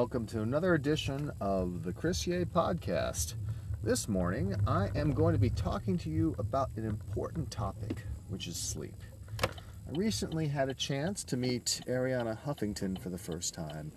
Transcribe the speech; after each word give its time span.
welcome 0.00 0.24
to 0.24 0.40
another 0.40 0.72
edition 0.72 1.30
of 1.42 1.82
the 1.82 1.92
Chris 1.92 2.26
Yeh 2.26 2.44
podcast. 2.44 3.34
This 3.82 4.08
morning, 4.08 4.56
I 4.66 4.88
am 4.96 5.12
going 5.12 5.34
to 5.34 5.38
be 5.38 5.50
talking 5.50 5.98
to 5.98 6.08
you 6.08 6.34
about 6.38 6.70
an 6.76 6.86
important 6.86 7.50
topic, 7.50 8.06
which 8.30 8.46
is 8.46 8.56
sleep. 8.56 8.96
I 9.42 9.50
recently 9.90 10.48
had 10.48 10.70
a 10.70 10.74
chance 10.74 11.22
to 11.24 11.36
meet 11.36 11.82
Arianna 11.86 12.38
Huffington 12.46 12.98
for 12.98 13.10
the 13.10 13.18
first 13.18 13.52
time, 13.52 13.92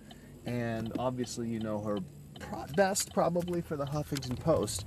and 0.46 0.92
obviously, 1.00 1.48
you 1.48 1.60
know 1.60 1.80
her 1.80 2.00
pro- 2.38 2.66
best 2.76 3.14
probably 3.14 3.62
for 3.62 3.78
the 3.78 3.86
Huffington 3.86 4.38
Post, 4.38 4.86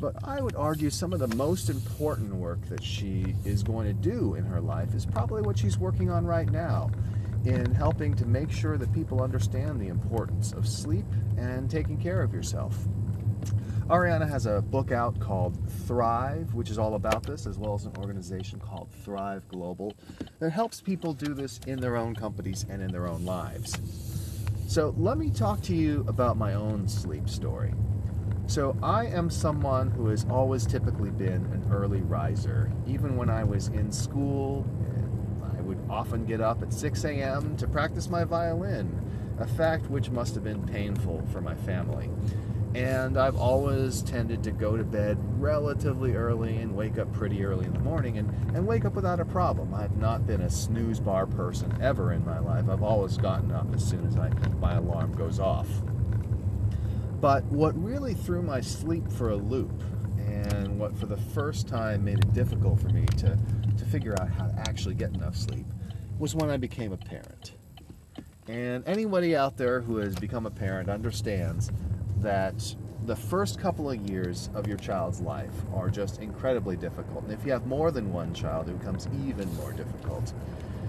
but 0.00 0.16
I 0.24 0.40
would 0.40 0.56
argue 0.56 0.90
some 0.90 1.12
of 1.12 1.20
the 1.20 1.32
most 1.36 1.70
important 1.70 2.34
work 2.34 2.60
that 2.66 2.82
she 2.82 3.36
is 3.44 3.62
going 3.62 3.86
to 3.86 3.92
do 3.92 4.34
in 4.34 4.44
her 4.44 4.60
life 4.60 4.96
is 4.96 5.06
probably 5.06 5.42
what 5.42 5.56
she's 5.56 5.78
working 5.78 6.10
on 6.10 6.26
right 6.26 6.50
now 6.50 6.90
in 7.46 7.72
helping 7.72 8.12
to 8.14 8.26
make 8.26 8.50
sure 8.50 8.76
that 8.76 8.92
people 8.92 9.22
understand 9.22 9.80
the 9.80 9.86
importance 9.86 10.52
of 10.52 10.66
sleep 10.66 11.06
and 11.38 11.70
taking 11.70 11.96
care 11.96 12.20
of 12.22 12.34
yourself. 12.34 12.76
Arianna 13.88 14.28
has 14.28 14.46
a 14.46 14.62
book 14.62 14.90
out 14.90 15.20
called 15.20 15.56
Thrive, 15.86 16.52
which 16.54 16.70
is 16.70 16.78
all 16.78 16.96
about 16.96 17.22
this, 17.22 17.46
as 17.46 17.56
well 17.56 17.74
as 17.74 17.84
an 17.84 17.92
organization 17.98 18.58
called 18.58 18.90
Thrive 19.04 19.46
Global 19.46 19.94
that 20.40 20.50
helps 20.50 20.80
people 20.80 21.12
do 21.12 21.34
this 21.34 21.60
in 21.68 21.80
their 21.80 21.96
own 21.96 22.16
companies 22.16 22.66
and 22.68 22.82
in 22.82 22.90
their 22.90 23.06
own 23.06 23.24
lives. 23.24 23.78
So, 24.66 24.92
let 24.98 25.16
me 25.16 25.30
talk 25.30 25.62
to 25.62 25.76
you 25.76 26.04
about 26.08 26.36
my 26.36 26.54
own 26.54 26.88
sleep 26.88 27.28
story. 27.28 27.72
So, 28.48 28.76
I 28.82 29.06
am 29.06 29.30
someone 29.30 29.92
who 29.92 30.08
has 30.08 30.26
always 30.28 30.66
typically 30.66 31.10
been 31.10 31.46
an 31.52 31.68
early 31.70 32.00
riser. 32.00 32.72
Even 32.88 33.16
when 33.16 33.30
I 33.30 33.44
was 33.44 33.68
in 33.68 33.92
school 33.92 34.66
often 35.88 36.24
get 36.24 36.40
up 36.40 36.62
at 36.62 36.72
6 36.72 37.04
a.m. 37.04 37.56
to 37.56 37.66
practice 37.66 38.08
my 38.08 38.24
violin, 38.24 39.36
a 39.38 39.46
fact 39.46 39.90
which 39.90 40.10
must 40.10 40.34
have 40.34 40.44
been 40.44 40.64
painful 40.66 41.26
for 41.32 41.40
my 41.40 41.54
family. 41.54 42.10
And 42.74 43.16
I've 43.16 43.36
always 43.36 44.02
tended 44.02 44.42
to 44.44 44.50
go 44.50 44.76
to 44.76 44.84
bed 44.84 45.16
relatively 45.40 46.14
early 46.14 46.58
and 46.58 46.76
wake 46.76 46.98
up 46.98 47.10
pretty 47.12 47.42
early 47.42 47.64
in 47.64 47.72
the 47.72 47.80
morning 47.80 48.18
and, 48.18 48.28
and 48.54 48.66
wake 48.66 48.84
up 48.84 48.94
without 48.94 49.18
a 49.18 49.24
problem. 49.24 49.72
I've 49.72 49.96
not 49.96 50.26
been 50.26 50.42
a 50.42 50.50
snooze 50.50 51.00
bar 51.00 51.26
person 51.26 51.74
ever 51.80 52.12
in 52.12 52.22
my 52.26 52.38
life. 52.38 52.68
I've 52.68 52.82
always 52.82 53.16
gotten 53.16 53.50
up 53.50 53.72
as 53.74 53.82
soon 53.82 54.06
as 54.06 54.18
I, 54.18 54.28
my 54.60 54.74
alarm 54.74 55.14
goes 55.14 55.40
off. 55.40 55.68
But 57.18 57.44
what 57.44 57.82
really 57.82 58.12
threw 58.12 58.42
my 58.42 58.60
sleep 58.60 59.10
for 59.10 59.30
a 59.30 59.36
loop 59.36 59.82
and 60.18 60.78
what 60.78 60.94
for 60.98 61.06
the 61.06 61.16
first 61.16 61.66
time 61.66 62.04
made 62.04 62.18
it 62.18 62.34
difficult 62.34 62.78
for 62.78 62.90
me 62.90 63.06
to, 63.06 63.38
to 63.78 63.84
figure 63.86 64.14
out 64.20 64.28
how 64.28 64.48
to 64.48 64.68
actually 64.68 64.96
get 64.96 65.14
enough 65.14 65.34
sleep 65.34 65.66
was 66.18 66.34
when 66.34 66.50
I 66.50 66.56
became 66.56 66.92
a 66.92 66.96
parent. 66.96 67.52
And 68.48 68.86
anybody 68.86 69.36
out 69.36 69.56
there 69.56 69.80
who 69.80 69.96
has 69.98 70.14
become 70.14 70.46
a 70.46 70.50
parent 70.50 70.88
understands 70.88 71.70
that 72.20 72.74
the 73.04 73.16
first 73.16 73.58
couple 73.58 73.90
of 73.90 74.10
years 74.10 74.50
of 74.54 74.66
your 74.66 74.76
child's 74.76 75.20
life 75.20 75.52
are 75.74 75.90
just 75.90 76.20
incredibly 76.20 76.76
difficult. 76.76 77.24
And 77.24 77.32
if 77.32 77.44
you 77.44 77.52
have 77.52 77.66
more 77.66 77.90
than 77.90 78.12
one 78.12 78.34
child, 78.34 78.68
it 78.68 78.78
becomes 78.78 79.08
even 79.26 79.52
more 79.56 79.72
difficult. 79.72 80.32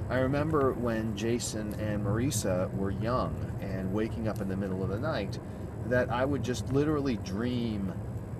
I 0.10 0.20
remember 0.20 0.74
when 0.74 1.16
Jason 1.18 1.74
and 1.76 2.04
Marisa 2.06 2.74
were 2.76 2.92
young 2.92 3.36
and 3.62 3.92
waking 3.94 4.28
up 4.28 4.40
in 4.40 4.48
the 4.48 4.56
middle 4.56 4.82
of 4.82 4.90
the 4.90 5.00
night, 5.00 5.38
that 5.88 6.10
I 6.10 6.26
would 6.26 6.44
just 6.44 6.72
literally 6.72 7.18
dream 7.18 7.94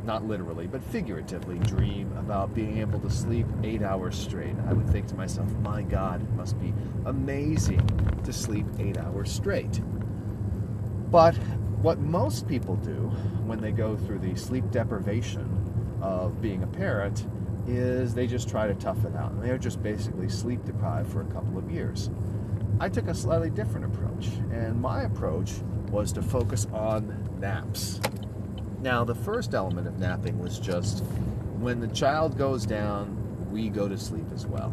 not 0.08 0.26
literally, 0.26 0.66
but 0.66 0.82
figuratively, 0.82 1.60
dream 1.60 2.12
about 2.18 2.56
being 2.56 2.80
able 2.80 3.00
to 3.02 3.10
sleep 3.10 3.46
eight 3.64 3.84
hours 3.84 4.18
straight. 4.18 4.56
I 4.68 4.74
would 4.74 4.90
think 4.90 5.06
to 5.08 5.16
myself, 5.16 5.52
my 5.58 5.84
God, 5.84 6.24
it 6.24 6.32
must 6.32 6.60
be 6.60 6.74
amazing 7.06 7.86
to 8.24 8.34
sleep 8.34 8.66
eight 8.80 8.98
hours 8.98 9.30
straight. 9.30 9.82
But 11.12 11.36
what 11.82 12.00
most 12.00 12.48
people 12.48 12.78
do 12.78 13.12
when 13.46 13.60
they 13.60 13.72
go 13.72 13.98
through 13.98 14.20
the 14.20 14.36
sleep 14.36 14.72
deprivation 14.72 16.00
of 16.02 16.42
being 16.42 16.64
a 16.64 16.68
parent 16.68 17.28
is 17.68 18.14
they 18.14 18.28
just 18.28 18.50
try 18.50 18.66
to 18.66 18.74
tough 18.76 19.04
it 19.04 19.16
out. 19.16 19.32
And 19.32 19.44
they're 19.44 19.58
just 19.58 19.84
basically 19.84 20.30
sleep 20.30 20.64
deprived 20.64 21.12
for 21.12 21.22
a 21.22 21.26
couple 21.26 21.58
of 21.58 21.70
years. 21.70 22.10
I 22.80 22.88
took 22.88 23.08
a 23.08 23.14
slightly 23.14 23.50
different 23.50 23.86
approach, 23.86 24.28
and 24.52 24.80
my 24.82 25.04
approach 25.04 25.54
was 25.90 26.14
to 26.14 26.22
focus 26.22 26.66
on 26.72 27.30
naps. 27.40 28.00
Now, 28.88 29.04
the 29.04 29.16
first 29.16 29.54
element 29.54 29.86
of 29.86 30.00
napping 30.00 30.40
was 30.40 30.60
just 30.60 31.04
when 31.60 31.82
the 31.82 31.90
child 31.90 32.38
goes 32.38 32.66
down, 32.66 33.52
we 33.52 33.68
go 33.68 33.90
to 33.90 33.98
sleep 33.98 34.28
as 34.34 34.48
well. 34.48 34.72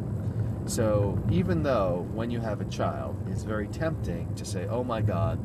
So, 0.66 1.20
even 1.32 1.64
though 1.64 2.06
when 2.12 2.30
you 2.30 2.38
have 2.38 2.60
a 2.60 2.64
child, 2.66 3.16
it's 3.28 3.42
very 3.42 3.66
tempting 3.66 4.32
to 4.36 4.44
say, 4.44 4.68
oh 4.68 4.84
my 4.84 5.00
God, 5.00 5.40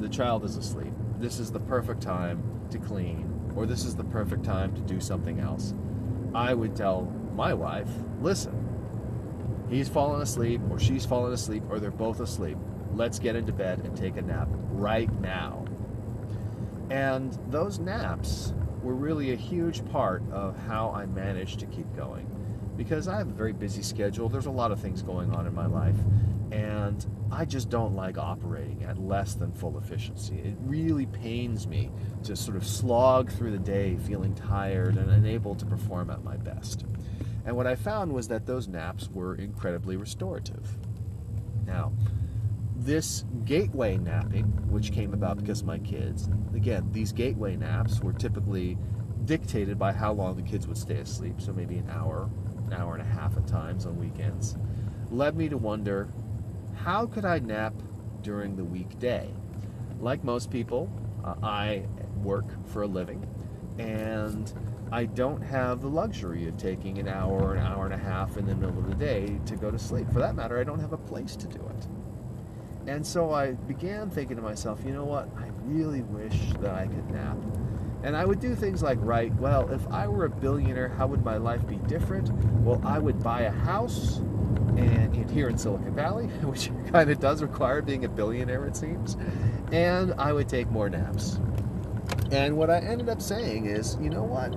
the 0.00 0.08
child 0.08 0.46
is 0.46 0.56
asleep. 0.56 0.94
This 1.18 1.38
is 1.38 1.52
the 1.52 1.60
perfect 1.60 2.00
time 2.00 2.42
to 2.70 2.78
clean, 2.78 3.52
or 3.54 3.66
this 3.66 3.84
is 3.84 3.94
the 3.94 4.04
perfect 4.04 4.44
time 4.44 4.74
to 4.76 4.80
do 4.80 4.98
something 4.98 5.38
else. 5.38 5.74
I 6.34 6.54
would 6.54 6.74
tell 6.74 7.02
my 7.34 7.52
wife, 7.52 7.90
listen, 8.22 9.66
he's 9.68 9.90
fallen 9.90 10.22
asleep, 10.22 10.62
or 10.70 10.78
she's 10.78 11.04
fallen 11.04 11.34
asleep, 11.34 11.64
or 11.68 11.78
they're 11.80 11.90
both 11.90 12.20
asleep. 12.20 12.56
Let's 12.94 13.18
get 13.18 13.36
into 13.36 13.52
bed 13.52 13.80
and 13.80 13.94
take 13.94 14.16
a 14.16 14.22
nap 14.22 14.48
right 14.70 15.12
now. 15.20 15.65
And 16.90 17.38
those 17.50 17.78
naps 17.78 18.54
were 18.82 18.94
really 18.94 19.32
a 19.32 19.36
huge 19.36 19.84
part 19.86 20.22
of 20.30 20.56
how 20.66 20.90
I 20.90 21.06
managed 21.06 21.60
to 21.60 21.66
keep 21.66 21.94
going. 21.96 22.30
Because 22.76 23.08
I 23.08 23.16
have 23.16 23.28
a 23.28 23.32
very 23.32 23.52
busy 23.52 23.82
schedule, 23.82 24.28
there's 24.28 24.46
a 24.46 24.50
lot 24.50 24.70
of 24.70 24.80
things 24.80 25.02
going 25.02 25.34
on 25.34 25.46
in 25.46 25.54
my 25.54 25.66
life, 25.66 25.96
and 26.52 27.04
I 27.32 27.44
just 27.44 27.70
don't 27.70 27.96
like 27.96 28.18
operating 28.18 28.84
at 28.84 28.98
less 28.98 29.34
than 29.34 29.52
full 29.52 29.78
efficiency. 29.78 30.38
It 30.38 30.54
really 30.60 31.06
pains 31.06 31.66
me 31.66 31.90
to 32.24 32.36
sort 32.36 32.56
of 32.56 32.66
slog 32.66 33.32
through 33.32 33.52
the 33.52 33.58
day 33.58 33.96
feeling 33.96 34.34
tired 34.34 34.96
and 34.96 35.10
unable 35.10 35.54
to 35.56 35.66
perform 35.66 36.10
at 36.10 36.22
my 36.22 36.36
best. 36.36 36.84
And 37.44 37.56
what 37.56 37.66
I 37.66 37.74
found 37.74 38.12
was 38.12 38.28
that 38.28 38.46
those 38.46 38.68
naps 38.68 39.08
were 39.10 39.34
incredibly 39.34 39.96
restorative. 39.96 40.76
Now, 41.64 41.92
this 42.86 43.24
gateway 43.44 43.96
napping, 43.96 44.44
which 44.70 44.92
came 44.92 45.12
about 45.12 45.38
because 45.38 45.64
my 45.64 45.78
kids, 45.80 46.28
again, 46.54 46.88
these 46.92 47.10
gateway 47.10 47.56
naps 47.56 48.00
were 48.00 48.12
typically 48.12 48.78
dictated 49.24 49.76
by 49.76 49.92
how 49.92 50.12
long 50.12 50.36
the 50.36 50.42
kids 50.42 50.68
would 50.68 50.78
stay 50.78 50.98
asleep, 50.98 51.40
so 51.40 51.52
maybe 51.52 51.76
an 51.78 51.90
hour, 51.90 52.30
an 52.66 52.72
hour 52.72 52.94
and 52.94 53.02
a 53.02 53.04
half 53.04 53.36
at 53.36 53.44
times 53.44 53.86
on 53.86 53.98
weekends, 53.98 54.56
led 55.10 55.36
me 55.36 55.48
to 55.48 55.56
wonder 55.56 56.08
how 56.76 57.06
could 57.06 57.24
I 57.24 57.40
nap 57.40 57.74
during 58.22 58.54
the 58.54 58.64
weekday? 58.64 59.34
Like 59.98 60.22
most 60.22 60.48
people, 60.52 60.88
uh, 61.24 61.34
I 61.42 61.86
work 62.22 62.46
for 62.68 62.82
a 62.82 62.86
living, 62.86 63.26
and 63.78 64.52
I 64.92 65.06
don't 65.06 65.42
have 65.42 65.80
the 65.80 65.88
luxury 65.88 66.46
of 66.46 66.56
taking 66.56 66.98
an 66.98 67.08
hour 67.08 67.54
an 67.54 67.66
hour 67.66 67.84
and 67.84 67.94
a 67.94 67.98
half 67.98 68.36
in 68.36 68.46
the 68.46 68.54
middle 68.54 68.78
of 68.78 68.88
the 68.88 68.94
day 68.94 69.40
to 69.46 69.56
go 69.56 69.72
to 69.72 69.78
sleep. 69.78 70.08
For 70.12 70.20
that 70.20 70.36
matter, 70.36 70.60
I 70.60 70.62
don't 70.62 70.78
have 70.78 70.92
a 70.92 70.98
place 70.98 71.34
to 71.34 71.48
do 71.48 71.58
it. 71.58 71.88
And 72.86 73.06
so 73.06 73.32
I 73.32 73.52
began 73.52 74.10
thinking 74.10 74.36
to 74.36 74.42
myself, 74.42 74.80
you 74.84 74.92
know 74.92 75.04
what? 75.04 75.28
I 75.36 75.48
really 75.64 76.02
wish 76.02 76.52
that 76.60 76.74
I 76.74 76.86
could 76.86 77.10
nap. 77.10 77.36
And 78.02 78.16
I 78.16 78.24
would 78.24 78.38
do 78.38 78.54
things 78.54 78.82
like 78.82 78.98
write, 79.00 79.34
well, 79.36 79.68
if 79.72 79.86
I 79.88 80.06
were 80.06 80.26
a 80.26 80.30
billionaire, 80.30 80.88
how 80.88 81.06
would 81.08 81.24
my 81.24 81.36
life 81.38 81.66
be 81.66 81.76
different? 81.88 82.30
Well, 82.62 82.80
I 82.84 82.98
would 82.98 83.22
buy 83.22 83.42
a 83.42 83.50
house 83.50 84.18
and 84.76 85.06
here 85.36 85.48
in 85.48 85.58
Silicon 85.58 85.94
Valley, 85.94 86.26
which 86.42 86.70
kind 86.90 87.10
of 87.10 87.20
does 87.20 87.42
require 87.42 87.82
being 87.82 88.04
a 88.06 88.08
billionaire, 88.08 88.64
it 88.66 88.74
seems. 88.74 89.16
And 89.70 90.14
I 90.14 90.32
would 90.32 90.48
take 90.48 90.70
more 90.70 90.88
naps. 90.88 91.38
And 92.30 92.56
what 92.56 92.70
I 92.70 92.78
ended 92.78 93.10
up 93.10 93.20
saying 93.20 93.66
is, 93.66 93.98
you 94.00 94.08
know 94.08 94.22
what? 94.22 94.48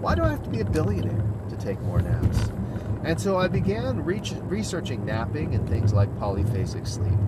Why 0.00 0.14
do 0.14 0.22
I 0.22 0.30
have 0.30 0.42
to 0.44 0.50
be 0.50 0.60
a 0.60 0.64
billionaire 0.64 1.24
to 1.48 1.56
take 1.56 1.80
more 1.80 2.00
naps? 2.00 2.52
And 3.02 3.18
so 3.18 3.38
I 3.38 3.48
began 3.48 4.04
researching 4.04 5.06
napping 5.06 5.54
and 5.54 5.68
things 5.68 5.92
like 5.92 6.10
polyphasic 6.18 6.86
sleep. 6.86 7.18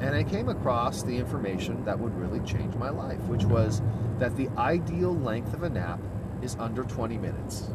And 0.00 0.14
I 0.14 0.24
came 0.24 0.48
across 0.48 1.02
the 1.02 1.16
information 1.16 1.84
that 1.84 1.98
would 1.98 2.14
really 2.16 2.40
change 2.40 2.74
my 2.74 2.90
life, 2.90 3.20
which 3.22 3.44
was 3.44 3.80
that 4.18 4.36
the 4.36 4.48
ideal 4.58 5.14
length 5.14 5.54
of 5.54 5.62
a 5.62 5.70
nap 5.70 6.00
is 6.42 6.56
under 6.58 6.82
20 6.82 7.16
minutes. 7.18 7.70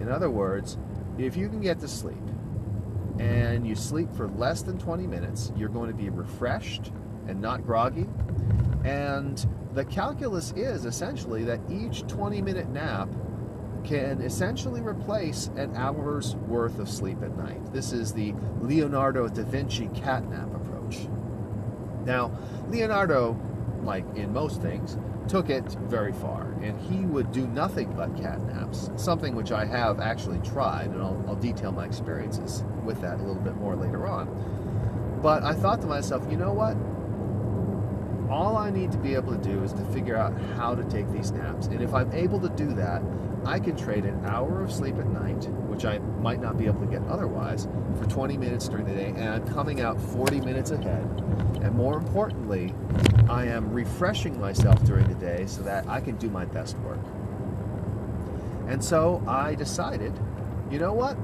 In 0.00 0.08
other 0.08 0.30
words, 0.30 0.78
if 1.16 1.36
you 1.36 1.48
can 1.48 1.60
get 1.60 1.80
to 1.80 1.88
sleep 1.88 2.16
and 3.18 3.66
you 3.66 3.74
sleep 3.74 4.12
for 4.14 4.28
less 4.28 4.62
than 4.62 4.78
20 4.78 5.06
minutes, 5.06 5.52
you're 5.56 5.68
going 5.68 5.88
to 5.88 5.96
be 5.96 6.10
refreshed 6.10 6.92
and 7.26 7.40
not 7.40 7.64
groggy. 7.64 8.06
And 8.84 9.44
the 9.74 9.84
calculus 9.84 10.52
is 10.52 10.84
essentially 10.84 11.44
that 11.44 11.60
each 11.68 12.06
20 12.06 12.40
minute 12.40 12.68
nap 12.68 13.08
can 13.84 14.20
essentially 14.20 14.80
replace 14.80 15.48
an 15.56 15.74
hour's 15.76 16.36
worth 16.36 16.78
of 16.78 16.88
sleep 16.88 17.22
at 17.22 17.36
night. 17.36 17.72
This 17.72 17.92
is 17.92 18.12
the 18.12 18.34
Leonardo 18.60 19.28
da 19.28 19.42
Vinci 19.42 19.88
catnap 19.88 20.54
approach. 20.54 21.08
Now, 22.04 22.32
Leonardo, 22.68 23.38
like 23.82 24.04
in 24.16 24.32
most 24.32 24.62
things, 24.62 24.96
took 25.28 25.50
it 25.50 25.64
very 25.82 26.12
far, 26.12 26.52
and 26.62 26.80
he 26.80 27.04
would 27.04 27.32
do 27.32 27.46
nothing 27.48 27.92
but 27.92 28.16
cat 28.16 28.40
naps, 28.46 28.90
something 28.96 29.34
which 29.34 29.52
I 29.52 29.66
have 29.66 30.00
actually 30.00 30.38
tried, 30.40 30.90
and 30.90 31.02
I'll, 31.02 31.22
I'll 31.28 31.36
detail 31.36 31.70
my 31.70 31.84
experiences 31.84 32.64
with 32.84 33.00
that 33.02 33.14
a 33.14 33.22
little 33.22 33.42
bit 33.42 33.56
more 33.56 33.76
later 33.76 34.06
on. 34.06 35.18
But 35.22 35.42
I 35.42 35.52
thought 35.52 35.80
to 35.82 35.86
myself, 35.86 36.26
you 36.30 36.36
know 36.36 36.52
what? 36.52 36.76
All 38.30 38.56
I 38.56 38.70
need 38.70 38.92
to 38.92 38.98
be 38.98 39.14
able 39.14 39.36
to 39.36 39.42
do 39.42 39.62
is 39.62 39.72
to 39.72 39.84
figure 39.86 40.16
out 40.16 40.38
how 40.56 40.74
to 40.74 40.84
take 40.84 41.10
these 41.12 41.30
naps. 41.30 41.66
And 41.66 41.82
if 41.82 41.94
I'm 41.94 42.12
able 42.12 42.40
to 42.40 42.48
do 42.50 42.72
that, 42.74 43.02
I 43.44 43.58
can 43.58 43.76
trade 43.76 44.04
an 44.04 44.24
hour 44.26 44.62
of 44.62 44.72
sleep 44.72 44.96
at 44.96 45.06
night, 45.06 45.48
which 45.68 45.84
I 45.84 45.98
might 45.98 46.40
not 46.40 46.58
be 46.58 46.66
able 46.66 46.80
to 46.80 46.86
get 46.86 47.02
otherwise, 47.06 47.68
for 47.96 48.04
20 48.06 48.36
minutes 48.36 48.68
during 48.68 48.84
the 48.84 48.94
day, 48.94 49.08
and 49.16 49.28
I'm 49.28 49.48
coming 49.48 49.80
out 49.80 50.00
40 50.00 50.40
minutes 50.40 50.70
ahead. 50.70 51.04
And 51.62 51.74
more 51.74 51.96
importantly, 51.96 52.74
I 53.28 53.46
am 53.46 53.72
refreshing 53.72 54.38
myself 54.40 54.82
during 54.84 55.08
the 55.08 55.14
day 55.14 55.46
so 55.46 55.62
that 55.62 55.86
I 55.88 56.00
can 56.00 56.16
do 56.16 56.28
my 56.28 56.44
best 56.44 56.76
work. 56.78 56.98
And 58.66 58.84
so 58.84 59.22
I 59.26 59.54
decided, 59.54 60.12
you 60.70 60.78
know 60.78 60.92
what? 60.92 61.16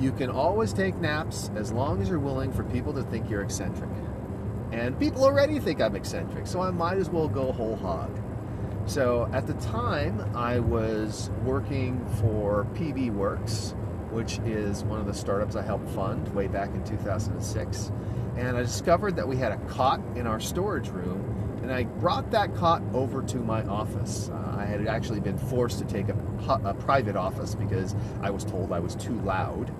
You 0.00 0.12
can 0.12 0.30
always 0.30 0.72
take 0.72 0.96
naps 0.96 1.50
as 1.56 1.72
long 1.72 2.00
as 2.00 2.08
you're 2.08 2.18
willing 2.18 2.52
for 2.52 2.64
people 2.64 2.92
to 2.94 3.02
think 3.02 3.28
you're 3.28 3.42
eccentric. 3.42 3.90
And 4.72 4.98
people 4.98 5.24
already 5.24 5.58
think 5.60 5.80
I'm 5.80 5.96
eccentric, 5.96 6.46
so 6.46 6.60
I 6.60 6.70
might 6.70 6.98
as 6.98 7.08
well 7.08 7.28
go 7.28 7.52
whole 7.52 7.76
hog. 7.76 8.10
So 8.86 9.28
at 9.32 9.46
the 9.46 9.54
time, 9.54 10.24
I 10.34 10.60
was 10.60 11.30
working 11.44 12.04
for 12.20 12.66
PB 12.74 13.12
Works, 13.12 13.74
which 14.10 14.38
is 14.40 14.84
one 14.84 14.98
of 15.00 15.06
the 15.06 15.14
startups 15.14 15.56
I 15.56 15.62
helped 15.62 15.90
fund 15.90 16.26
way 16.34 16.46
back 16.46 16.70
in 16.70 16.84
2006. 16.84 17.92
And 18.36 18.56
I 18.56 18.62
discovered 18.62 19.16
that 19.16 19.26
we 19.26 19.36
had 19.36 19.52
a 19.52 19.56
cot 19.68 20.00
in 20.16 20.26
our 20.26 20.40
storage 20.40 20.88
room, 20.88 21.58
and 21.62 21.72
I 21.72 21.84
brought 21.84 22.30
that 22.30 22.54
cot 22.54 22.82
over 22.94 23.22
to 23.22 23.38
my 23.38 23.62
office. 23.64 24.30
Uh, 24.30 24.56
I 24.58 24.64
had 24.64 24.86
actually 24.86 25.20
been 25.20 25.38
forced 25.38 25.78
to 25.80 25.84
take 25.84 26.08
a, 26.08 26.16
a 26.64 26.72
private 26.72 27.16
office 27.16 27.54
because 27.54 27.94
I 28.22 28.30
was 28.30 28.44
told 28.44 28.72
I 28.72 28.80
was 28.80 28.94
too 28.94 29.20
loud. 29.20 29.70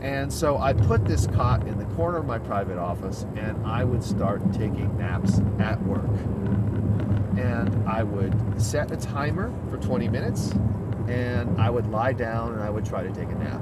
And 0.00 0.32
so 0.32 0.58
I 0.58 0.72
put 0.72 1.04
this 1.04 1.26
cot 1.26 1.66
in 1.66 1.78
the 1.78 1.84
corner 1.96 2.18
of 2.18 2.26
my 2.26 2.38
private 2.38 2.78
office, 2.78 3.26
and 3.36 3.66
I 3.66 3.84
would 3.84 4.02
start 4.02 4.40
taking 4.52 4.96
naps 4.96 5.40
at 5.58 5.82
work 5.82 6.08
and 7.40 7.88
I 7.88 8.02
would 8.02 8.60
set 8.60 8.90
a 8.90 8.96
timer 8.96 9.52
for 9.70 9.78
20 9.78 10.08
minutes 10.08 10.52
and 11.08 11.60
I 11.60 11.70
would 11.70 11.86
lie 11.86 12.12
down 12.12 12.52
and 12.52 12.62
I 12.62 12.70
would 12.70 12.84
try 12.84 13.02
to 13.02 13.10
take 13.12 13.28
a 13.30 13.34
nap. 13.34 13.60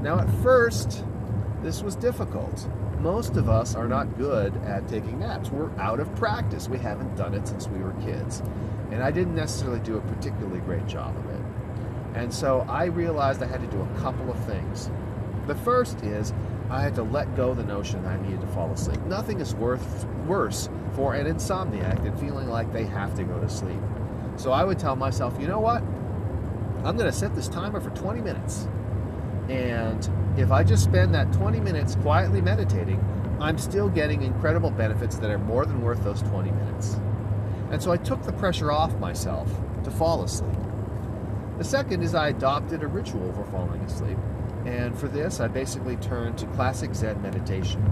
Now, 0.00 0.18
at 0.18 0.30
first, 0.42 1.04
this 1.62 1.82
was 1.82 1.94
difficult. 1.94 2.68
Most 2.98 3.36
of 3.36 3.48
us 3.48 3.74
are 3.74 3.86
not 3.86 4.16
good 4.16 4.56
at 4.64 4.88
taking 4.88 5.20
naps. 5.20 5.50
We're 5.50 5.70
out 5.78 6.00
of 6.00 6.12
practice. 6.16 6.68
We 6.68 6.78
haven't 6.78 7.14
done 7.16 7.34
it 7.34 7.46
since 7.46 7.68
we 7.68 7.78
were 7.80 7.92
kids. 8.04 8.42
And 8.90 9.02
I 9.02 9.10
didn't 9.10 9.34
necessarily 9.34 9.80
do 9.80 9.96
a 9.96 10.00
particularly 10.00 10.60
great 10.60 10.86
job 10.86 11.16
of 11.16 11.30
it. 11.30 11.40
And 12.14 12.32
so 12.32 12.66
I 12.68 12.86
realized 12.86 13.42
I 13.42 13.46
had 13.46 13.60
to 13.60 13.66
do 13.68 13.80
a 13.80 14.00
couple 14.00 14.30
of 14.30 14.38
things. 14.44 14.90
The 15.46 15.54
first 15.56 16.02
is 16.02 16.32
I 16.70 16.82
had 16.82 16.94
to 16.94 17.02
let 17.02 17.34
go 17.36 17.54
the 17.54 17.64
notion 17.64 18.02
that 18.04 18.18
I 18.18 18.22
needed 18.22 18.40
to 18.40 18.46
fall 18.48 18.70
asleep. 18.72 19.00
Nothing 19.02 19.40
is 19.40 19.54
worth 19.54 20.06
worse 20.26 20.68
for 20.94 21.14
an 21.14 21.26
insomniac 21.26 22.02
than 22.02 22.16
feeling 22.16 22.48
like 22.48 22.72
they 22.72 22.84
have 22.84 23.14
to 23.16 23.24
go 23.24 23.38
to 23.40 23.48
sleep. 23.48 23.80
So 24.36 24.52
I 24.52 24.64
would 24.64 24.78
tell 24.78 24.96
myself, 24.96 25.36
you 25.40 25.48
know 25.48 25.60
what? 25.60 25.82
I'm 26.84 26.96
going 26.96 27.10
to 27.10 27.12
set 27.12 27.34
this 27.34 27.48
timer 27.48 27.80
for 27.80 27.90
20 27.90 28.20
minutes. 28.20 28.68
And 29.48 30.08
if 30.38 30.50
I 30.50 30.64
just 30.64 30.84
spend 30.84 31.14
that 31.14 31.32
20 31.32 31.60
minutes 31.60 31.96
quietly 31.96 32.40
meditating, 32.40 33.04
I'm 33.40 33.58
still 33.58 33.88
getting 33.88 34.22
incredible 34.22 34.70
benefits 34.70 35.16
that 35.16 35.30
are 35.30 35.38
more 35.38 35.66
than 35.66 35.82
worth 35.82 36.02
those 36.04 36.22
20 36.22 36.50
minutes. 36.50 36.96
And 37.70 37.82
so 37.82 37.90
I 37.90 37.96
took 37.96 38.22
the 38.22 38.32
pressure 38.32 38.70
off 38.70 38.96
myself 38.98 39.50
to 39.84 39.90
fall 39.90 40.22
asleep. 40.22 40.58
The 41.58 41.64
second 41.64 42.02
is 42.02 42.14
I 42.14 42.28
adopted 42.28 42.82
a 42.82 42.86
ritual 42.86 43.32
for 43.32 43.44
falling 43.46 43.80
asleep. 43.82 44.18
And 44.64 44.96
for 44.98 45.08
this, 45.08 45.40
I 45.40 45.48
basically 45.48 45.96
turned 45.96 46.38
to 46.38 46.46
classic 46.46 46.94
Zen 46.94 47.20
meditation 47.20 47.84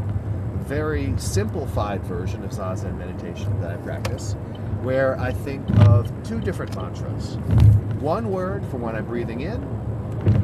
a 0.60 0.62
very 0.64 1.14
simplified 1.16 2.02
version 2.04 2.44
of 2.44 2.50
Zazen 2.50 2.96
meditation 2.98 3.60
that 3.60 3.70
I 3.70 3.76
practice, 3.78 4.34
where 4.82 5.18
I 5.18 5.32
think 5.32 5.68
of 5.86 6.10
two 6.22 6.40
different 6.40 6.74
mantras. 6.76 7.36
One 8.00 8.30
word 8.30 8.64
for 8.66 8.76
when 8.76 8.94
I'm 8.94 9.06
breathing 9.06 9.40
in, 9.40 9.62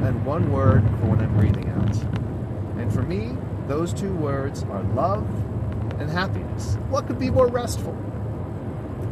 and 0.01 0.25
one 0.25 0.51
word 0.51 0.83
for 0.99 1.05
when 1.07 1.19
I'm 1.19 1.35
breathing 1.37 1.69
out. 1.69 1.95
And 2.79 2.91
for 2.91 3.03
me, 3.03 3.37
those 3.67 3.93
two 3.93 4.13
words 4.13 4.63
are 4.63 4.83
love 4.95 5.27
and 5.99 6.09
happiness. 6.09 6.75
What 6.89 7.07
could 7.07 7.19
be 7.19 7.29
more 7.29 7.47
restful? 7.47 7.95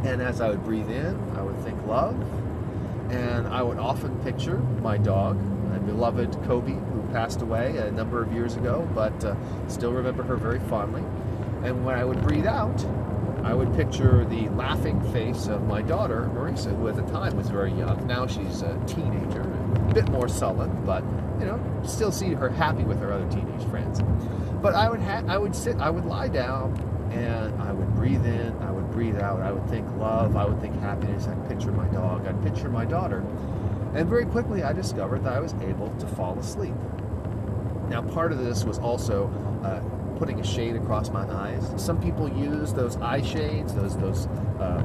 And 0.04 0.22
as 0.22 0.40
I 0.40 0.50
would 0.50 0.64
breathe 0.64 0.90
in, 0.90 1.18
I 1.36 1.42
would 1.42 1.58
think 1.60 1.84
love, 1.86 2.16
and 3.10 3.46
I 3.48 3.62
would 3.62 3.78
often 3.78 4.16
picture 4.22 4.58
my 4.82 4.96
dog, 4.96 5.40
my 5.68 5.78
beloved 5.78 6.32
Kobe, 6.44 6.76
passed 7.16 7.40
away 7.40 7.78
a 7.78 7.90
number 7.90 8.22
of 8.22 8.30
years 8.30 8.56
ago, 8.56 8.86
but 8.94 9.24
uh, 9.24 9.34
still 9.68 9.90
remember 9.90 10.22
her 10.22 10.36
very 10.36 10.60
fondly. 10.60 11.00
And 11.66 11.82
when 11.82 11.94
I 11.94 12.04
would 12.04 12.20
breathe 12.20 12.44
out, 12.46 12.84
I 13.42 13.54
would 13.54 13.74
picture 13.74 14.26
the 14.26 14.50
laughing 14.50 15.00
face 15.14 15.46
of 15.46 15.66
my 15.66 15.80
daughter, 15.80 16.30
Marisa, 16.34 16.76
who 16.76 16.88
at 16.88 16.96
the 16.96 17.10
time 17.10 17.34
was 17.34 17.48
very 17.48 17.72
young. 17.72 18.06
Now 18.06 18.26
she's 18.26 18.60
a 18.60 18.78
teenager, 18.86 19.40
a 19.40 19.94
bit 19.94 20.10
more 20.10 20.28
sullen, 20.28 20.84
but 20.84 21.02
you 21.40 21.46
know, 21.46 21.58
still 21.86 22.12
see 22.12 22.34
her 22.34 22.50
happy 22.50 22.84
with 22.84 23.00
her 23.00 23.14
other 23.14 23.26
teenage 23.30 23.66
friends. 23.70 24.02
But 24.60 24.74
I 24.74 24.90
would 24.90 25.00
ha- 25.00 25.24
I 25.26 25.38
would 25.38 25.56
sit, 25.56 25.78
I 25.78 25.88
would 25.88 26.04
lie 26.04 26.28
down, 26.28 26.76
and 27.12 27.62
I 27.62 27.72
would 27.72 27.94
breathe 27.94 28.26
in, 28.26 28.54
I 28.60 28.70
would 28.70 28.90
breathe 28.90 29.16
out. 29.16 29.40
I 29.40 29.52
would 29.52 29.66
think 29.70 29.88
love, 29.96 30.36
I 30.36 30.44
would 30.44 30.60
think 30.60 30.78
happiness. 30.80 31.26
I'd 31.28 31.48
picture 31.48 31.72
my 31.72 31.88
dog, 31.88 32.26
I'd 32.26 32.42
picture 32.42 32.68
my 32.68 32.84
daughter, 32.84 33.24
and 33.94 34.06
very 34.06 34.26
quickly 34.26 34.62
I 34.62 34.74
discovered 34.74 35.24
that 35.24 35.32
I 35.32 35.40
was 35.40 35.54
able 35.62 35.88
to 35.98 36.06
fall 36.08 36.38
asleep. 36.38 36.74
Now, 37.88 38.02
part 38.02 38.32
of 38.32 38.38
this 38.38 38.64
was 38.64 38.78
also 38.78 39.28
uh, 39.62 39.80
putting 40.18 40.40
a 40.40 40.44
shade 40.44 40.76
across 40.76 41.10
my 41.10 41.24
eyes. 41.30 41.72
Some 41.76 42.00
people 42.00 42.28
use 42.28 42.72
those 42.72 42.96
eye 42.96 43.22
shades, 43.22 43.74
those 43.74 43.96
those 43.98 44.26
uh, 44.58 44.82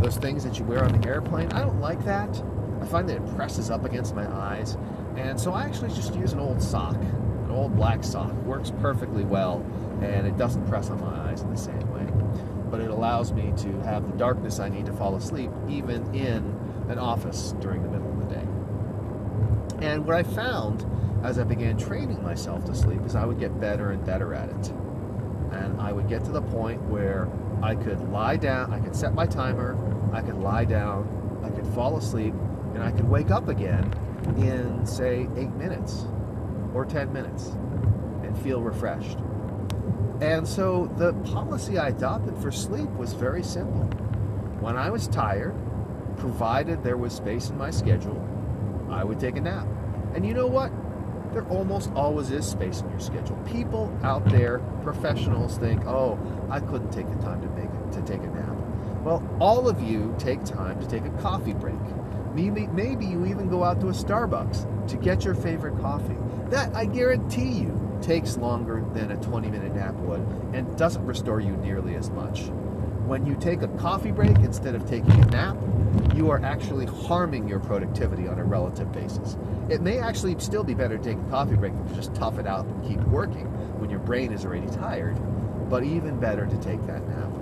those 0.00 0.16
things 0.16 0.44
that 0.44 0.58
you 0.58 0.64
wear 0.64 0.84
on 0.84 0.98
the 1.00 1.08
airplane. 1.08 1.52
I 1.52 1.60
don't 1.60 1.80
like 1.80 2.04
that. 2.04 2.42
I 2.80 2.86
find 2.86 3.08
that 3.08 3.16
it 3.16 3.36
presses 3.36 3.70
up 3.70 3.84
against 3.84 4.14
my 4.14 4.26
eyes, 4.26 4.78
and 5.16 5.38
so 5.38 5.52
I 5.52 5.64
actually 5.64 5.90
just 5.90 6.14
use 6.14 6.32
an 6.32 6.40
old 6.40 6.62
sock, 6.62 6.96
an 6.96 7.50
old 7.50 7.76
black 7.76 8.02
sock. 8.02 8.32
Works 8.44 8.72
perfectly 8.80 9.24
well, 9.24 9.64
and 10.00 10.26
it 10.26 10.38
doesn't 10.38 10.66
press 10.66 10.88
on 10.88 11.00
my 11.00 11.30
eyes 11.30 11.42
in 11.42 11.50
the 11.50 11.58
same 11.58 11.92
way. 11.92 12.06
But 12.70 12.80
it 12.80 12.90
allows 12.90 13.32
me 13.32 13.52
to 13.58 13.80
have 13.82 14.10
the 14.10 14.16
darkness 14.16 14.60
I 14.60 14.68
need 14.68 14.86
to 14.86 14.92
fall 14.92 15.16
asleep, 15.16 15.50
even 15.68 16.14
in 16.14 16.56
an 16.88 16.98
office 16.98 17.54
during 17.60 17.82
the 17.82 17.88
middle. 17.88 18.09
And 19.80 20.04
what 20.04 20.16
I 20.16 20.22
found 20.22 20.84
as 21.24 21.38
I 21.38 21.44
began 21.44 21.76
training 21.76 22.22
myself 22.22 22.64
to 22.66 22.74
sleep 22.74 23.02
is 23.04 23.14
I 23.14 23.24
would 23.24 23.38
get 23.38 23.58
better 23.60 23.90
and 23.90 24.04
better 24.04 24.34
at 24.34 24.48
it. 24.48 24.68
And 25.52 25.80
I 25.80 25.92
would 25.92 26.08
get 26.08 26.24
to 26.24 26.30
the 26.30 26.42
point 26.42 26.80
where 26.82 27.28
I 27.62 27.74
could 27.74 28.00
lie 28.10 28.36
down, 28.36 28.72
I 28.72 28.80
could 28.80 28.94
set 28.94 29.14
my 29.14 29.26
timer, 29.26 29.76
I 30.12 30.22
could 30.22 30.36
lie 30.36 30.64
down, 30.64 31.40
I 31.44 31.50
could 31.50 31.66
fall 31.74 31.96
asleep, 31.96 32.34
and 32.74 32.82
I 32.82 32.90
could 32.90 33.08
wake 33.08 33.30
up 33.30 33.48
again 33.48 33.92
in, 34.36 34.86
say, 34.86 35.28
eight 35.36 35.50
minutes 35.54 36.06
or 36.74 36.84
10 36.84 37.12
minutes 37.12 37.48
and 38.22 38.38
feel 38.42 38.62
refreshed. 38.62 39.18
And 40.20 40.46
so 40.46 40.92
the 40.96 41.14
policy 41.30 41.78
I 41.78 41.88
adopted 41.88 42.36
for 42.38 42.52
sleep 42.52 42.90
was 42.90 43.14
very 43.14 43.42
simple. 43.42 43.84
When 44.60 44.76
I 44.76 44.90
was 44.90 45.08
tired, 45.08 45.54
provided 46.18 46.84
there 46.84 46.98
was 46.98 47.14
space 47.14 47.48
in 47.48 47.56
my 47.56 47.70
schedule, 47.70 48.20
I 48.90 49.04
would 49.04 49.20
take 49.20 49.36
a 49.36 49.40
nap. 49.40 49.66
And 50.14 50.26
you 50.26 50.34
know 50.34 50.46
what? 50.46 50.72
there 51.32 51.44
almost 51.46 51.92
always 51.94 52.30
is 52.30 52.46
space 52.46 52.80
in 52.80 52.90
your 52.90 53.00
schedule. 53.00 53.36
People 53.46 53.92
out 54.02 54.24
there, 54.26 54.58
professionals, 54.82 55.56
think, 55.58 55.86
"Oh, 55.86 56.18
I 56.50 56.60
couldn't 56.60 56.90
take 56.90 57.08
the 57.08 57.24
time 57.24 57.40
to 57.42 57.48
make 57.50 57.70
it, 57.70 57.92
to 57.92 58.02
take 58.02 58.22
a 58.22 58.30
nap." 58.30 58.56
Well, 59.04 59.22
all 59.40 59.68
of 59.68 59.80
you 59.80 60.14
take 60.18 60.44
time 60.44 60.78
to 60.80 60.86
take 60.86 61.04
a 61.04 61.10
coffee 61.22 61.54
break. 61.54 61.78
Maybe, 62.34 62.66
maybe 62.68 63.06
you 63.06 63.26
even 63.26 63.48
go 63.48 63.64
out 63.64 63.80
to 63.80 63.88
a 63.88 63.92
Starbucks 63.92 64.88
to 64.88 64.96
get 64.96 65.24
your 65.24 65.34
favorite 65.34 65.80
coffee. 65.80 66.16
That 66.50 66.74
I 66.76 66.84
guarantee 66.84 67.50
you 67.50 67.78
takes 68.02 68.36
longer 68.36 68.84
than 68.94 69.12
a 69.12 69.16
20-minute 69.16 69.74
nap 69.74 69.94
would 69.96 70.26
and 70.52 70.76
doesn't 70.76 71.04
restore 71.04 71.40
you 71.40 71.56
nearly 71.58 71.96
as 71.96 72.10
much. 72.10 72.50
When 73.10 73.26
you 73.26 73.34
take 73.34 73.62
a 73.62 73.68
coffee 73.76 74.12
break 74.12 74.36
instead 74.36 74.76
of 74.76 74.88
taking 74.88 75.10
a 75.10 75.26
nap, 75.32 75.56
you 76.14 76.30
are 76.30 76.40
actually 76.44 76.86
harming 76.86 77.48
your 77.48 77.58
productivity 77.58 78.28
on 78.28 78.38
a 78.38 78.44
relative 78.44 78.92
basis. 78.92 79.36
It 79.68 79.80
may 79.80 79.98
actually 79.98 80.38
still 80.38 80.62
be 80.62 80.74
better 80.74 80.96
to 80.96 81.02
take 81.02 81.18
a 81.18 81.28
coffee 81.28 81.56
break 81.56 81.72
than 81.72 81.88
to 81.88 81.94
just 81.96 82.14
tough 82.14 82.38
it 82.38 82.46
out 82.46 82.66
and 82.66 82.88
keep 82.88 83.00
working 83.08 83.46
when 83.80 83.90
your 83.90 83.98
brain 83.98 84.32
is 84.32 84.44
already 84.44 84.68
tired, 84.68 85.16
but 85.68 85.82
even 85.82 86.20
better 86.20 86.46
to 86.46 86.56
take 86.58 86.86
that 86.86 87.04
nap. 87.08 87.32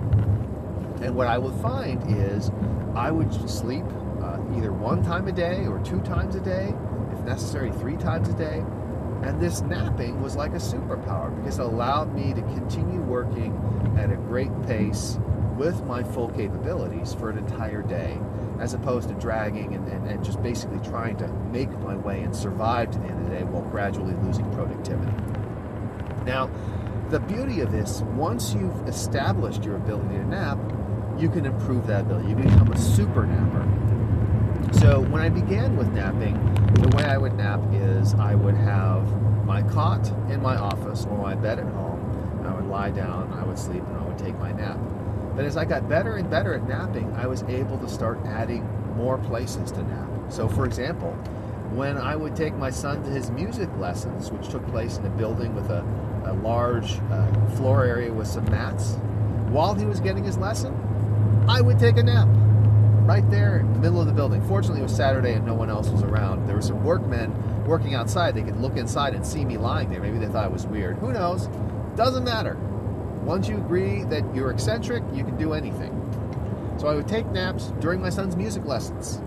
And 1.03 1.15
what 1.15 1.27
I 1.27 1.37
would 1.37 1.53
find 1.61 2.01
is 2.17 2.49
I 2.95 3.11
would 3.11 3.31
sleep 3.47 3.85
uh, 4.23 4.39
either 4.57 4.73
one 4.73 5.03
time 5.03 5.27
a 5.27 5.31
day 5.31 5.67
or 5.67 5.77
two 5.83 6.01
times 6.01 6.33
a 6.33 6.41
day, 6.41 6.73
if 7.13 7.19
necessary, 7.25 7.71
three 7.73 7.97
times 7.97 8.27
a 8.27 8.33
day. 8.33 8.65
And 9.21 9.39
this 9.39 9.61
napping 9.61 10.19
was 10.19 10.35
like 10.35 10.53
a 10.53 10.55
superpower 10.55 11.35
because 11.35 11.59
it 11.59 11.65
allowed 11.65 12.15
me 12.15 12.33
to 12.33 12.41
continue 12.41 13.01
working 13.01 13.53
at 13.99 14.11
a 14.11 14.15
great 14.15 14.49
pace 14.63 15.19
with 15.59 15.83
my 15.83 16.01
full 16.01 16.29
capabilities 16.29 17.13
for 17.13 17.29
an 17.29 17.37
entire 17.37 17.81
day 17.81 18.17
as 18.61 18.73
opposed 18.73 19.09
to 19.09 19.15
dragging 19.15 19.75
and, 19.75 19.85
and, 19.89 20.07
and, 20.07 20.23
just 20.23 20.41
basically 20.41 20.79
trying 20.79 21.17
to 21.17 21.27
make 21.51 21.69
my 21.79 21.95
way 21.97 22.21
and 22.21 22.33
survive 22.33 22.89
to 22.89 22.97
the 22.99 23.05
end 23.05 23.19
of 23.21 23.29
the 23.29 23.37
day 23.37 23.43
while 23.43 23.61
gradually 23.63 24.15
losing 24.23 24.49
productivity. 24.53 25.11
Now, 26.25 26.49
the 27.09 27.19
beauty 27.19 27.59
of 27.59 27.71
this, 27.71 28.01
once 28.01 28.53
you've 28.53 28.87
established 28.87 29.65
your 29.65 29.75
ability 29.75 30.15
to 30.15 30.25
nap, 30.25 30.57
you 31.17 31.29
can 31.29 31.45
improve 31.45 31.87
that 31.87 32.01
ability. 32.01 32.29
You 32.29 32.35
become 32.35 32.71
a 32.71 32.77
super 32.77 33.25
napper. 33.25 33.65
So 34.79 35.01
when 35.01 35.21
I 35.21 35.27
began 35.27 35.75
with 35.75 35.91
napping, 35.91 36.35
the 36.75 36.95
way 36.95 37.03
I 37.03 37.17
would 37.17 37.33
nap 37.33 37.59
is 37.73 38.13
I 38.13 38.33
would 38.33 38.55
have 38.55 39.05
my 39.45 39.61
cot 39.63 40.07
in 40.29 40.41
my 40.41 40.55
office 40.55 41.05
or 41.05 41.17
my 41.17 41.35
bed 41.35 41.59
at 41.59 41.65
home. 41.65 42.45
I 42.45 42.53
would 42.53 42.67
lie 42.67 42.91
down, 42.91 43.33
I 43.33 43.43
would 43.43 43.59
sleep, 43.59 43.83
and 43.83 43.97
I 43.97 44.05
would 44.05 44.17
take 44.17 44.37
my 44.39 44.51
nap. 44.51 44.77
But 45.39 45.45
as 45.45 45.55
I 45.55 45.63
got 45.63 45.87
better 45.87 46.17
and 46.17 46.29
better 46.29 46.53
at 46.53 46.67
napping, 46.67 47.15
I 47.15 47.25
was 47.25 47.43
able 47.43 47.77
to 47.77 47.87
start 47.87 48.19
adding 48.25 48.67
more 48.97 49.17
places 49.17 49.71
to 49.71 49.83
nap. 49.83 50.09
So, 50.27 50.49
for 50.49 50.65
example, 50.65 51.13
when 51.71 51.97
I 51.97 52.17
would 52.17 52.35
take 52.35 52.55
my 52.55 52.69
son 52.69 53.01
to 53.03 53.09
his 53.09 53.31
music 53.31 53.69
lessons, 53.77 54.31
which 54.31 54.49
took 54.49 54.67
place 54.67 54.97
in 54.97 55.05
a 55.05 55.09
building 55.11 55.55
with 55.55 55.69
a, 55.69 55.81
a 56.25 56.33
large 56.43 56.99
uh, 57.09 57.31
floor 57.51 57.85
area 57.85 58.11
with 58.11 58.27
some 58.27 58.43
mats, 58.51 58.95
while 59.47 59.73
he 59.73 59.85
was 59.85 60.01
getting 60.01 60.25
his 60.25 60.37
lesson, 60.37 60.75
I 61.47 61.61
would 61.61 61.79
take 61.79 61.95
a 61.95 62.03
nap 62.03 62.27
right 63.07 63.23
there 63.31 63.59
in 63.59 63.71
the 63.71 63.79
middle 63.79 64.01
of 64.01 64.07
the 64.07 64.13
building. 64.13 64.45
Fortunately, 64.45 64.81
it 64.81 64.83
was 64.83 64.93
Saturday 64.97 65.31
and 65.31 65.45
no 65.45 65.53
one 65.53 65.69
else 65.69 65.87
was 65.87 66.03
around. 66.03 66.47
There 66.47 66.55
were 66.57 66.61
some 66.61 66.83
workmen 66.83 67.65
working 67.65 67.95
outside. 67.95 68.35
They 68.35 68.43
could 68.43 68.59
look 68.59 68.75
inside 68.75 69.15
and 69.15 69.25
see 69.25 69.45
me 69.45 69.57
lying 69.57 69.89
there. 69.89 70.01
Maybe 70.01 70.17
they 70.17 70.27
thought 70.27 70.47
it 70.47 70.51
was 70.51 70.67
weird. 70.67 70.97
Who 70.97 71.13
knows? 71.13 71.47
Doesn't 71.95 72.25
matter. 72.25 72.57
Once 73.29 73.47
you 73.47 73.57
agree 73.57 74.03
that 74.05 74.23
you're 74.33 74.49
eccentric, 74.49 75.03
you 75.13 75.23
can 75.23 75.37
do 75.37 75.53
anything. 75.53 75.93
So 76.79 76.87
I 76.87 76.95
would 76.95 77.07
take 77.07 77.27
naps 77.27 77.65
during 77.79 78.01
my 78.01 78.09
son's 78.09 78.35
music 78.35 78.65
lessons. 78.65 79.19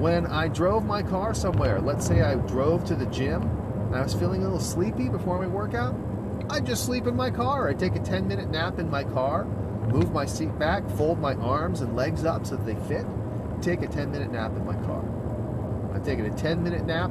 When 0.00 0.24
I 0.24 0.48
drove 0.48 0.86
my 0.86 1.02
car 1.02 1.34
somewhere, 1.34 1.78
let's 1.82 2.06
say 2.06 2.22
I 2.22 2.36
drove 2.36 2.86
to 2.86 2.94
the 2.94 3.04
gym 3.04 3.42
and 3.42 3.94
I 3.94 4.00
was 4.00 4.14
feeling 4.14 4.40
a 4.40 4.44
little 4.44 4.58
sleepy 4.58 5.10
before 5.10 5.38
my 5.38 5.46
workout, 5.46 5.94
I'd 6.48 6.64
just 6.64 6.86
sleep 6.86 7.06
in 7.06 7.14
my 7.14 7.30
car. 7.30 7.68
I'd 7.68 7.78
take 7.78 7.96
a 7.96 8.00
10 8.00 8.26
minute 8.26 8.48
nap 8.48 8.78
in 8.78 8.88
my 8.88 9.04
car 9.04 9.44
move 9.44 10.10
my 10.12 10.24
seat 10.24 10.58
back, 10.58 10.88
fold 10.92 11.18
my 11.18 11.34
arms 11.34 11.82
and 11.82 11.94
legs 11.94 12.24
up 12.24 12.46
so 12.46 12.56
that 12.56 12.64
they 12.64 12.88
fit, 12.88 13.04
take 13.60 13.82
a 13.82 13.86
10 13.86 14.10
minute 14.10 14.32
nap 14.32 14.52
in 14.52 14.64
my 14.64 14.76
car. 14.86 15.04
I've 15.94 16.02
taken 16.02 16.24
a 16.24 16.34
10 16.34 16.62
minute 16.62 16.86
nap 16.86 17.10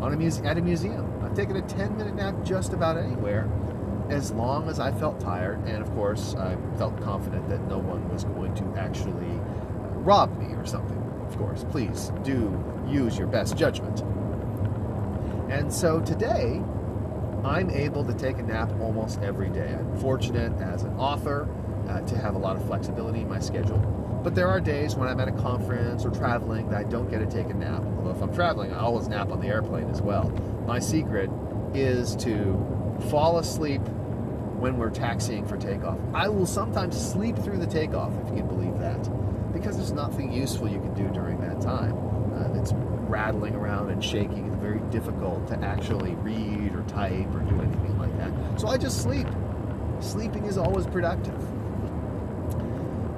on 0.00 0.14
a 0.14 0.46
at 0.46 0.56
a 0.56 0.62
museum. 0.62 1.22
I've 1.22 1.34
taken 1.34 1.56
a 1.56 1.62
10 1.62 1.98
minute 1.98 2.14
nap 2.14 2.34
just 2.42 2.72
about 2.72 2.96
anywhere 2.96 3.46
as 4.10 4.32
long 4.32 4.68
as 4.68 4.80
I 4.80 4.92
felt 4.92 5.20
tired 5.20 5.58
and 5.66 5.82
of 5.82 5.90
course 5.94 6.34
I 6.34 6.56
felt 6.76 7.00
confident 7.02 7.48
that 7.48 7.66
no 7.68 7.78
one 7.78 8.08
was 8.12 8.24
going 8.24 8.54
to 8.56 8.80
actually 8.80 9.10
uh, 9.10 9.88
rob 10.00 10.36
me 10.38 10.54
or 10.54 10.64
something. 10.64 10.96
Of 11.26 11.36
course, 11.36 11.64
please 11.70 12.10
do 12.22 12.64
use 12.88 13.18
your 13.18 13.26
best 13.26 13.56
judgment. 13.56 14.00
And 15.50 15.72
so 15.72 16.00
today, 16.00 16.62
I'm 17.44 17.70
able 17.70 18.04
to 18.04 18.14
take 18.14 18.38
a 18.38 18.42
nap 18.42 18.70
almost 18.80 19.20
every 19.20 19.50
day. 19.50 19.74
I'm 19.78 19.98
fortunate 19.98 20.52
as 20.60 20.82
an 20.82 20.94
author 20.98 21.48
uh, 21.88 22.00
to 22.00 22.18
have 22.18 22.34
a 22.34 22.38
lot 22.38 22.56
of 22.56 22.66
flexibility 22.66 23.20
in 23.20 23.28
my 23.28 23.38
schedule. 23.38 23.78
But 24.24 24.34
there 24.34 24.48
are 24.48 24.60
days 24.60 24.96
when 24.96 25.08
I'm 25.08 25.20
at 25.20 25.28
a 25.28 25.32
conference 25.32 26.04
or 26.04 26.10
traveling 26.10 26.68
that 26.70 26.78
I 26.78 26.84
don't 26.84 27.08
get 27.08 27.18
to 27.20 27.26
take 27.26 27.50
a 27.50 27.54
nap. 27.54 27.82
Although 27.82 28.10
if 28.10 28.20
I'm 28.20 28.34
traveling, 28.34 28.72
I 28.72 28.80
always 28.80 29.08
nap 29.08 29.30
on 29.30 29.40
the 29.40 29.46
airplane 29.46 29.88
as 29.90 30.02
well. 30.02 30.30
My 30.66 30.78
secret 30.78 31.30
is 31.72 32.16
to 32.16 32.77
fall 33.10 33.38
asleep 33.38 33.82
when 34.58 34.76
we're 34.76 34.90
taxiing 34.90 35.46
for 35.46 35.56
takeoff. 35.56 35.98
I 36.12 36.28
will 36.28 36.46
sometimes 36.46 37.00
sleep 37.00 37.36
through 37.36 37.58
the 37.58 37.66
takeoff, 37.66 38.12
if 38.22 38.28
you 38.28 38.36
can 38.36 38.48
believe 38.48 38.78
that, 38.78 39.52
because 39.52 39.76
there's 39.76 39.92
nothing 39.92 40.32
useful 40.32 40.68
you 40.68 40.80
can 40.80 40.94
do 40.94 41.08
during 41.12 41.40
that 41.40 41.60
time. 41.60 41.96
Uh, 42.34 42.60
it's 42.60 42.72
rattling 43.08 43.54
around 43.54 43.90
and 43.90 44.04
shaking. 44.04 44.46
It's 44.46 44.56
very 44.56 44.80
difficult 44.90 45.46
to 45.48 45.58
actually 45.64 46.14
read 46.16 46.74
or 46.74 46.82
type 46.82 47.34
or 47.34 47.40
do 47.40 47.60
anything 47.60 47.98
like 47.98 48.16
that. 48.18 48.60
So 48.60 48.68
I 48.68 48.76
just 48.76 49.02
sleep. 49.02 49.26
Sleeping 50.00 50.44
is 50.44 50.58
always 50.58 50.86
productive. 50.86 51.40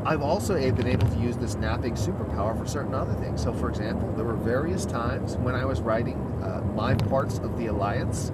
I've 0.05 0.23
also 0.23 0.55
been 0.55 0.87
able 0.87 1.09
to 1.09 1.19
use 1.19 1.37
this 1.37 1.57
napping 1.57 1.95
superpower 1.95 2.59
for 2.59 2.67
certain 2.67 2.95
other 2.95 3.13
things. 3.15 3.43
So, 3.43 3.53
for 3.53 3.69
example, 3.69 4.11
there 4.15 4.25
were 4.25 4.35
various 4.35 4.87
times 4.87 5.37
when 5.37 5.55
I 5.55 5.67
was 5.67 5.81
writing 5.81 6.17
uh, 6.43 6.63
my 6.75 6.95
parts 6.95 7.39
of 7.39 7.59
the 7.59 7.67
Alliance 7.67 8.33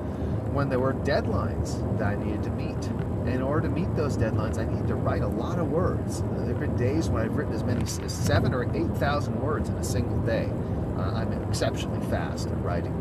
when 0.56 0.70
there 0.70 0.80
were 0.80 0.94
deadlines 0.94 1.76
that 1.98 2.08
I 2.08 2.14
needed 2.16 2.42
to 2.44 2.50
meet. 2.52 2.86
And 3.26 3.28
in 3.28 3.42
order 3.42 3.68
to 3.68 3.74
meet 3.74 3.94
those 3.94 4.16
deadlines, 4.16 4.56
I 4.56 4.64
needed 4.64 4.88
to 4.88 4.94
write 4.94 5.20
a 5.20 5.28
lot 5.28 5.58
of 5.58 5.70
words. 5.70 6.22
Uh, 6.22 6.38
there 6.38 6.46
have 6.46 6.60
been 6.60 6.76
days 6.78 7.10
when 7.10 7.22
I've 7.22 7.36
written 7.36 7.52
as 7.52 7.62
many 7.62 7.82
as 7.82 8.00
seven 8.10 8.54
or 8.54 8.62
8,000 8.74 9.38
words 9.38 9.68
in 9.68 9.76
a 9.76 9.84
single 9.84 10.18
day. 10.20 10.50
Uh, 10.96 11.12
I'm 11.12 11.30
exceptionally 11.42 12.00
fast 12.08 12.48
at 12.48 12.56
writing. 12.64 12.94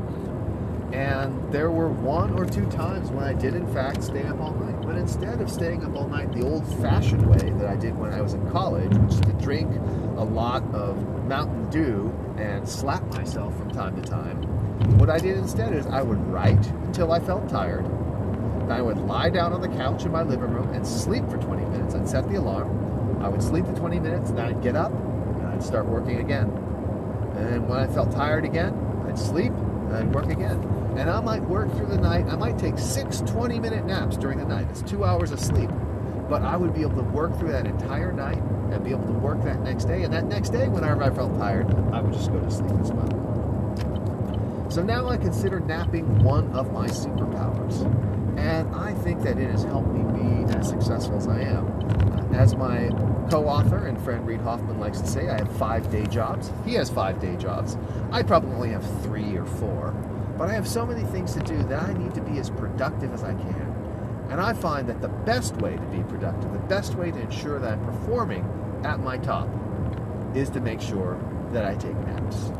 And 0.91 1.49
there 1.53 1.71
were 1.71 1.87
one 1.87 2.37
or 2.37 2.45
two 2.45 2.65
times 2.71 3.09
when 3.09 3.23
I 3.23 3.31
did, 3.31 3.55
in 3.55 3.73
fact, 3.73 4.03
stay 4.03 4.23
up 4.23 4.41
all 4.41 4.53
night. 4.53 4.81
But 4.81 4.97
instead 4.97 5.39
of 5.39 5.49
staying 5.49 5.85
up 5.85 5.95
all 5.95 6.09
night 6.09 6.33
the 6.33 6.43
old 6.43 6.67
fashioned 6.81 7.25
way 7.25 7.51
that 7.51 7.67
I 7.67 7.77
did 7.77 7.97
when 7.97 8.11
I 8.11 8.19
was 8.19 8.33
in 8.33 8.51
college, 8.51 8.93
which 8.97 9.13
is 9.13 9.21
to 9.21 9.33
drink 9.33 9.73
a 10.17 10.25
lot 10.25 10.61
of 10.73 10.97
Mountain 11.23 11.69
Dew 11.69 12.13
and 12.37 12.67
slap 12.67 13.01
myself 13.13 13.57
from 13.57 13.71
time 13.71 14.01
to 14.01 14.05
time, 14.05 14.41
what 14.97 15.09
I 15.09 15.17
did 15.17 15.37
instead 15.37 15.73
is 15.73 15.85
I 15.87 16.01
would 16.01 16.19
write 16.27 16.65
until 16.85 17.11
I 17.11 17.19
felt 17.19 17.49
tired. 17.49 17.85
Then 17.85 18.71
I 18.71 18.81
would 18.81 18.97
lie 18.97 19.29
down 19.29 19.53
on 19.53 19.61
the 19.61 19.67
couch 19.69 20.03
in 20.05 20.11
my 20.11 20.23
living 20.23 20.51
room 20.51 20.69
and 20.69 20.85
sleep 20.85 21.29
for 21.29 21.37
20 21.37 21.65
minutes. 21.65 21.95
I'd 21.95 22.07
set 22.07 22.29
the 22.29 22.35
alarm. 22.35 23.21
I 23.21 23.29
would 23.29 23.41
sleep 23.41 23.65
for 23.65 23.75
20 23.75 23.99
minutes, 23.99 24.31
then 24.31 24.45
I'd 24.45 24.61
get 24.61 24.75
up 24.75 24.91
and 24.91 25.47
I'd 25.47 25.63
start 25.63 25.85
working 25.85 26.19
again. 26.19 26.49
And 27.37 27.67
when 27.67 27.79
I 27.79 27.87
felt 27.87 28.11
tired 28.11 28.45
again, 28.45 28.73
I'd 29.07 29.19
sleep 29.19 29.51
and 29.51 29.95
I'd 29.95 30.13
work 30.13 30.29
again 30.29 30.59
and 30.97 31.09
I 31.09 31.19
might 31.19 31.43
work 31.43 31.71
through 31.75 31.87
the 31.87 31.97
night. 31.97 32.25
I 32.27 32.35
might 32.35 32.57
take 32.57 32.77
six 32.77 33.19
20 33.21 33.59
minute 33.59 33.85
naps 33.85 34.17
during 34.17 34.37
the 34.37 34.45
night. 34.45 34.67
It's 34.69 34.81
two 34.81 35.03
hours 35.03 35.31
of 35.31 35.39
sleep. 35.39 35.69
But 36.29 36.41
I 36.41 36.55
would 36.57 36.73
be 36.73 36.81
able 36.81 36.95
to 36.95 37.03
work 37.03 37.37
through 37.37 37.51
that 37.51 37.67
entire 37.67 38.11
night 38.11 38.41
and 38.71 38.83
be 38.83 38.91
able 38.91 39.05
to 39.05 39.13
work 39.13 39.43
that 39.43 39.59
next 39.61 39.85
day. 39.85 40.03
And 40.03 40.13
that 40.13 40.25
next 40.25 40.49
day, 40.49 40.67
whenever 40.67 41.03
I 41.03 41.09
felt 41.11 41.37
tired, 41.37 41.69
I 41.91 42.01
would 42.01 42.13
just 42.13 42.31
go 42.31 42.39
to 42.39 42.49
sleep 42.49 42.71
as 42.81 42.91
well. 42.91 43.34
So 44.75 44.83
now 44.83 45.07
I 45.07 45.15
consider 45.15 45.61
napping 45.61 46.21
one 46.21 46.51
of 46.51 46.73
my 46.73 46.87
superpowers. 46.87 47.79
And 48.37 48.75
I 48.75 48.93
think 48.93 49.23
that 49.23 49.37
it 49.37 49.49
has 49.49 49.63
helped 49.63 49.87
me 49.87 50.03
be 50.19 50.53
as 50.53 50.67
successful 50.67 51.15
as 51.15 51.29
I 51.29 51.43
am. 51.43 52.33
As 52.33 52.57
my 52.57 52.89
co 53.31 53.47
author 53.47 53.87
and 53.87 53.97
friend 54.03 54.27
Reid 54.27 54.41
Hoffman 54.41 54.77
likes 54.77 54.99
to 54.99 55.07
say, 55.07 55.29
I 55.29 55.37
have 55.37 55.49
five 55.55 55.89
day 55.89 56.05
jobs. 56.07 56.51
He 56.65 56.73
has 56.73 56.89
five 56.89 57.21
day 57.21 57.37
jobs. 57.37 57.77
I 58.11 58.21
probably 58.21 58.51
only 58.51 58.69
have 58.71 59.01
three 59.01 59.37
or 59.37 59.45
four. 59.45 59.91
But 60.37 60.49
I 60.49 60.53
have 60.55 60.67
so 60.67 60.85
many 60.85 61.03
things 61.03 61.31
to 61.35 61.39
do 61.39 61.63
that 61.69 61.81
I 61.81 61.93
need 61.93 62.13
to 62.15 62.21
be 62.21 62.37
as 62.39 62.49
productive 62.49 63.13
as 63.13 63.23
I 63.23 63.33
can. 63.33 64.27
And 64.29 64.41
I 64.41 64.51
find 64.51 64.89
that 64.89 64.99
the 65.01 65.07
best 65.07 65.55
way 65.55 65.77
to 65.77 65.83
be 65.83 66.03
productive, 66.03 66.51
the 66.51 66.59
best 66.59 66.95
way 66.95 67.11
to 67.11 67.21
ensure 67.21 67.59
that 67.59 67.71
I'm 67.71 67.85
performing 67.85 68.43
at 68.83 68.99
my 68.99 69.19
top, 69.19 69.47
is 70.35 70.49
to 70.49 70.59
make 70.59 70.81
sure 70.81 71.17
that 71.53 71.63
I 71.63 71.75
take 71.75 71.95
naps. 71.99 72.51